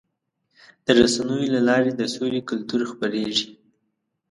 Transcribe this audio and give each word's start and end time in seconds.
د 0.85 0.87
رسنیو 0.99 1.51
له 1.55 1.61
لارې 1.69 1.91
د 1.95 2.01
سولې 2.15 2.41
کلتور 2.49 2.81
خپرېږي. 2.91 3.47